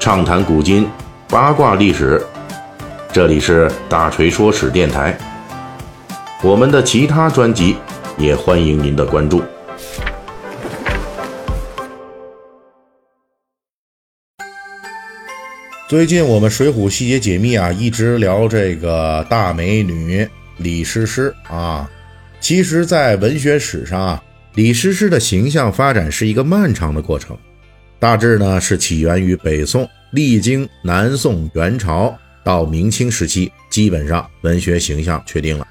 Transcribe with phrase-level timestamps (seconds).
[0.00, 0.88] 畅谈古今，
[1.28, 2.24] 八卦历史。
[3.12, 5.16] 这里是大锤说史电台。
[6.42, 7.76] 我们的其他专辑
[8.16, 9.42] 也欢迎您的关注。
[15.86, 20.26] 最近我们《水浒细节解密》啊，一直聊这个大美女
[20.56, 21.86] 李师师啊。
[22.40, 24.22] 其实，在文学史上啊，
[24.54, 27.36] 李师师的形象发展是一个漫长的过程。
[28.00, 35.68] 大致呢是起源于北宋，历经南宋、元朝到明清时期，基本上文学形象确定了。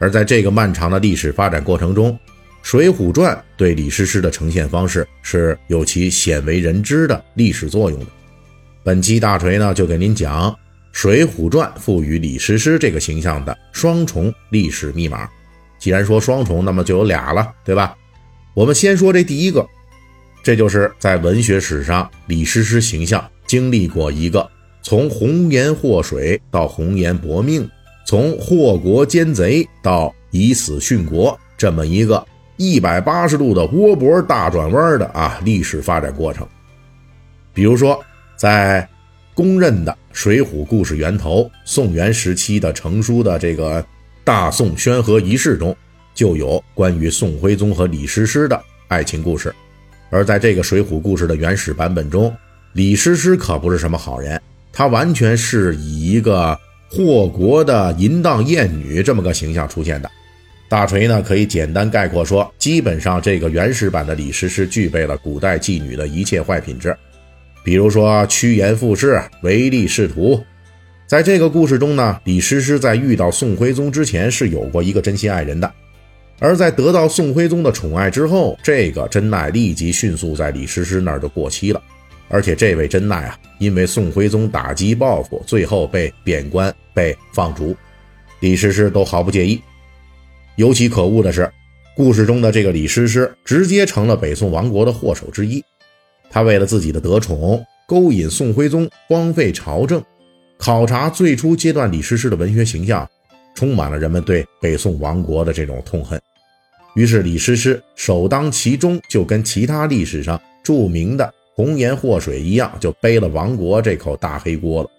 [0.00, 2.10] 而在这个漫长的历史发展过程中，
[2.64, 8.06] 《水浒传》对李师师的呈现方式是有其鲜为人知的历史作用的。
[8.82, 10.50] 本期大锤呢，就给您讲
[10.90, 15.28] 《水浒传》赋予李师师这个形象的双重历史密码。
[15.78, 17.94] 既然说双重，那么就有俩了，对吧？
[18.52, 19.64] 我们先说这第一个，
[20.42, 24.48] 这就是在文学史上李师师形象经历过一个
[24.82, 27.68] 从红颜祸水到红颜薄命，
[28.04, 32.26] 从祸国奸贼到以死殉国这么一个
[32.56, 36.46] 一百八十度的窝脖大转弯的啊历史发展过程。
[37.52, 38.02] 比如说。
[38.34, 38.88] 在
[39.34, 43.84] 公认的《水浒》故事源头宋元时期的成书的这个
[44.24, 45.76] 大宋宣和遗事中，
[46.12, 49.54] 就有关于宋徽宗和李师师的爱情故事。
[50.12, 52.30] 而在这个《水浒》故事的原始版本中，
[52.74, 54.38] 李师师可不是什么好人，
[54.70, 56.56] 他完全是以一个
[56.90, 60.10] 祸国的淫荡艳女这么个形象出现的。
[60.68, 66.94] 大锤呢，可以简单概括说，基本上这个原始版的李师师具备了古代妓女的一切坏品质。
[67.64, 70.38] 比如说趋炎附势、唯利是图，
[71.06, 75.72] 在这个故事中呢，李师师在遇到宋徽宗之前是有过一个真心爱人的，
[76.42, 81.80] 而在得到宋徽宗的宠爱之后，这个真爱立即迅速在李师师那儿就过期了。
[82.28, 87.76] 而且这位真爱啊，因为宋徽宗打击报复，最后被贬官、被放逐，
[88.40, 89.62] 李师师都毫不介意。
[90.56, 91.48] 尤其可恶的是，
[91.94, 95.62] 故事中的这个李师师直接成了北宋亡国的祸首之一。
[96.28, 100.02] 他为了自己的得宠，勾引宋徽宗，荒废朝政。
[100.58, 103.08] 考察最初阶段李师师的文学形象，
[103.54, 106.20] 充满了人们对北宋亡国的这种痛恨。
[106.94, 114.90] 于是李师师首当其冲，就跟其他历史上著名的红颜祸水一样，就背了亡国这口大黑锅了。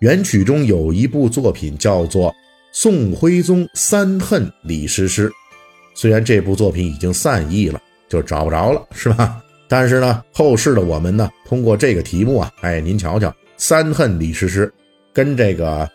[0.00, 2.30] 元曲中有一部作品叫做
[2.72, 5.28] 《宋徽宗三恨李师师》，
[5.94, 9.42] 虽然这部作品已经散佚了，就找不着了，是吧？
[9.68, 14.72] 但是呢，后世的我们呢，通过这个题目啊，哎，您瞧瞧，三恨李师师，
[15.12, 15.88] 跟这个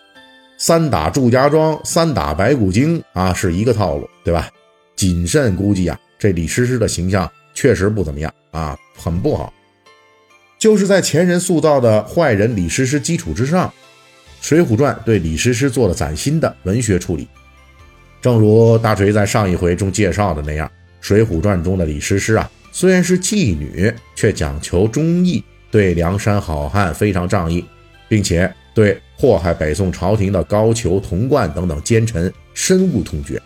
[0.57, 4.49] 三打祝家庄、三打白骨精啊是一个套路，对吧？
[4.95, 9.53] 谨慎估计啊，这李师师的形象确实不怎么样啊，很不好。
[10.57, 13.67] 就是在前人塑造的坏人李师师基础之上，
[14.41, 17.27] 《水浒传》对李师师做了崭新的文学处理。
[18.21, 20.67] 正如大锤在上一回中介绍的那样，
[21.01, 22.49] 《水浒传》中的李师师啊。
[22.71, 25.41] 虽然是妓女，却讲求忠义，
[25.71, 27.63] 对梁山好汉非常仗义，
[28.09, 33.41] 并且对祸害北宋朝廷的高俅、童贯等等奸臣深恶痛绝。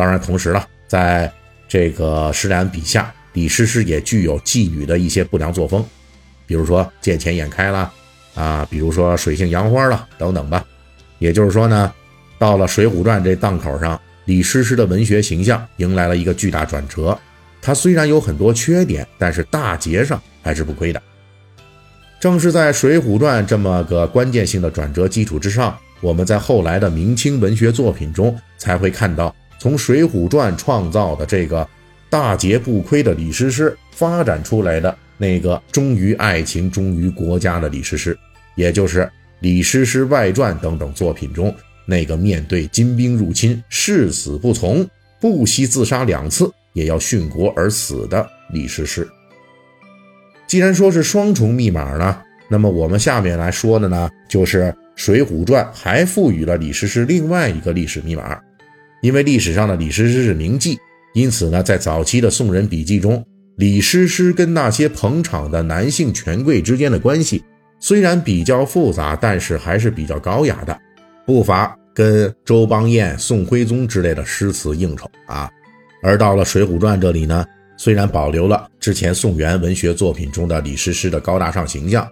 [0.00, 1.30] 当然，同时呢，在
[1.68, 5.84] 这个施展笔下，李师师也具有妓女的一些不良作风，
[6.46, 7.92] 比如说见钱眼开了
[8.34, 10.64] 啊，比如说水性杨花了等等吧。
[11.18, 11.92] 也就是说呢，
[12.38, 17.18] 到了《水浒传》这档口上，李师师的文学形象迎来了一个巨大转折。
[17.60, 21.02] 他虽然有很多缺点，但是大节上还是不亏的。
[22.18, 31.64] 正是在《水浒传》这么个关键性的转折基础之上，我们在后来的明清文学作品中才会看到，从《水浒传》创造的这个
[32.08, 38.18] 大节不亏的李师师发展出来的那个忠于爱情、忠于国家的李师师，
[38.56, 39.02] 也就是
[39.38, 41.54] 《李师师外传》等等作品中
[41.86, 44.84] 那个面对金兵入侵誓死不从、
[45.20, 46.50] 不惜自杀两次。
[46.72, 49.06] 也要殉国而死的李师师。
[50.46, 54.62] 既然说是双重密码呢，那么我们下面来说的呢，就是
[54.94, 58.40] 《水浒传》还赋予了李师师另外一个历史密码。
[59.00, 60.76] 因为历史上的李师师是名妓，
[61.14, 63.24] 因此呢，在早期的宋人笔记中，
[63.56, 67.42] 李师师跟那些捧场的男性权贵之间的关系
[67.78, 70.78] 虽然比较复杂，但是还是比较高雅的，
[71.26, 75.50] 不乏跟周邦彦、宋徽宗之类的诗词应酬啊。
[76.02, 77.44] 而到了《水浒传》这里呢，
[77.76, 82.06] 虽然保留了之前宋元文学作品中的李师师的高大上形象，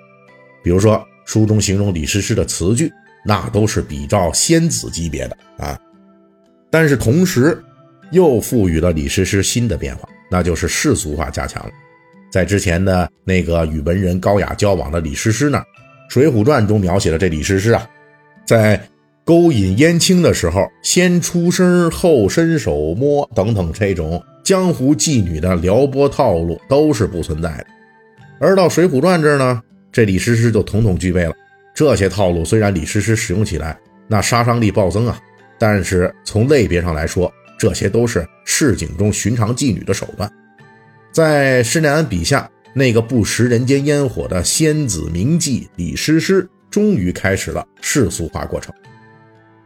[0.63, 2.91] 比如说书中形容李师师的词句，
[3.25, 5.79] 那都是比照仙子级别的啊，
[6.71, 7.63] 但是同时
[8.11, 11.71] 又赋予了李师师新的变化，那就是世俗化加强了。
[12.31, 15.65] 在之前的那个与文人高雅交往的李师师那儿，
[16.11, 17.89] 水浒传》中描写的这李师师啊，
[18.45, 18.81] 在
[19.25, 27.67] 勾引燕青的时候，先出声后伸手摸等等这种江湖妓女的撩拨套路都是不存在的。
[28.41, 31.33] 而到《水浒传》这儿呢，这李师师就统统具备了
[31.75, 32.45] 这些套路。
[32.45, 35.19] 虽然李师师使用起来那杀伤力暴增啊，
[35.59, 40.31] 但是从类别上来说，这些都是市井中寻常妓女的手段。
[41.11, 48.73] 在施耐庵笔下，那个不食人间烟火的仙子名妓李师师，终于开始了世俗化过程。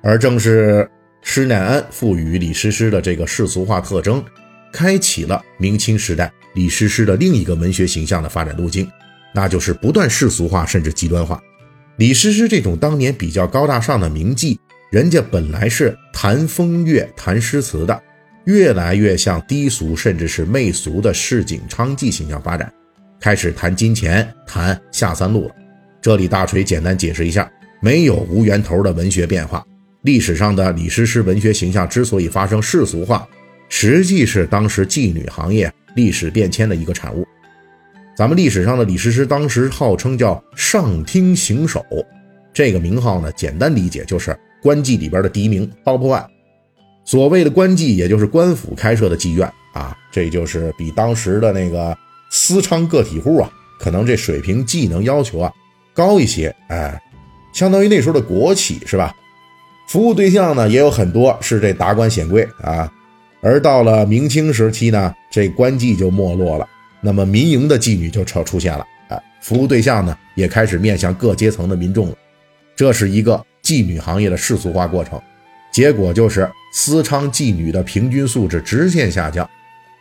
[0.02, 0.88] 而正是
[1.20, 4.24] 施耐庵赋予李师师的这个世俗化特征，
[4.72, 8.90] 开启了明清时代李师师的另一个文学形象的发展路径，
[9.34, 11.40] 那就是不断世俗化甚至极端化。
[11.96, 14.58] 李师师这种当年比较高大上的名妓，
[14.92, 18.02] 人家本来是谈风月、谈诗词的。
[18.44, 22.70] 越来越向低俗甚至是媚俗的市井娼妓形象发展，
[23.18, 25.54] 开始谈金钱、谈下三路了。
[26.02, 27.50] 这里大锤简单解释一下：
[27.80, 29.64] 没有无源头的文学变化。
[30.02, 33.26] 历史上的李师师文学形象之所以发生世俗化，
[33.70, 37.26] 实际是当时妓女行业历史变迁的一个产物。
[38.14, 41.82] 咱们历史上的李师师当时号称叫上厅行首，
[42.52, 46.24] 这个名号呢，简单理解就是官妓里边的第一名，top one。
[47.04, 51.96] 所谓的官妓，也就是官府开设的妓院啊，这就是比当时的那个
[52.30, 53.50] 私娼个体户啊，
[53.80, 55.52] 可能这水平技能要求啊
[55.92, 57.02] 高一些，哎，
[57.52, 59.12] 相当于那时候的国企是吧？
[59.88, 62.90] 服务对象呢也有很多是这达官显贵啊，
[63.42, 66.66] 而到了明清时期呢，这官妓就没落了，
[67.00, 72.14] 那么民营的妓女就出出现了，啊，服务对象呢也开始面向各阶层的民众了，
[72.76, 75.20] 这是一个妓女行业的世俗化过程。
[75.72, 79.48] 结果就是私娼妓女的平均素质直线下降，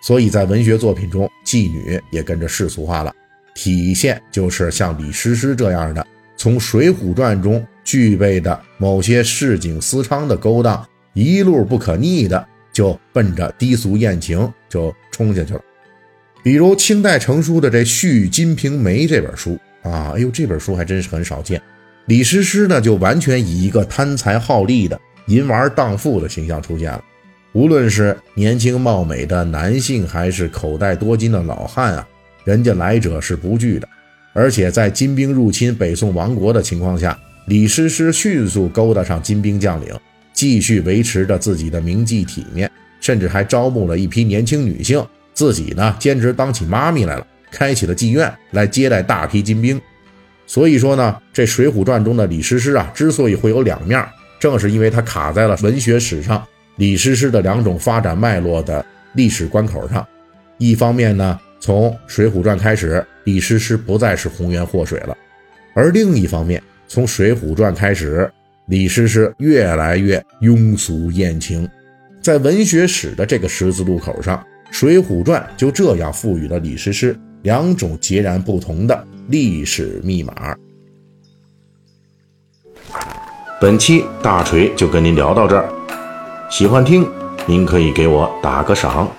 [0.01, 3.13] 所以在文学作品中，妓女也跟着世俗化了。
[3.55, 6.05] 体现就是像李师师这样的，
[6.35, 15.61] 从《水浒传》中具备的某些市井私娼的勾当，一路不可逆的就奔着低俗艳情就冲下去了。
[16.43, 21.61] 比如清代成书的这《续金瓶梅》这本书啊，哎呦，这本书还真是很少见。
[22.07, 24.99] 李师师呢，就完全以一个贪财好利的。
[25.27, 27.01] 淫玩荡妇的形象出现了，
[27.53, 32.05] 无论是年轻貌美的男性，还是口袋多金的老汉啊，
[32.43, 33.87] 人家来者是不拒的。
[34.33, 39.93] 而且在金兵入侵北宋亡国的情况下，李师师迅速勾搭上金兵将领，
[40.33, 42.69] 继续维持着自己的名妓体面，
[42.99, 49.79] 甚至还招募了一批年轻女性，自己呢兼职当起妈咪来了，开启了妓院来接待大批金兵。
[50.51, 54.05] 所以说呢，这《水浒传》中的李师师啊，之所以会有两面。
[54.37, 56.45] 正是因为他卡在了文学史上
[56.75, 60.05] 李师师的两种发展脉络的历史关口上，
[60.57, 65.15] 一方面呢，从《水浒传》开始，李师师不再是红颜祸水了；
[65.73, 68.29] 而另一方面，从《水浒传》开始，
[68.65, 71.65] 李师师越来越庸俗艳情。
[72.19, 74.37] 在文学史的这个十字路口上，
[74.69, 80.55] 《水浒传》就这样赋予了李师师两种截然不同的历史密码。
[83.59, 85.69] 本期大锤就跟您聊到这儿，
[86.49, 87.07] 喜欢听
[87.45, 89.09] 您可以给我打个赏。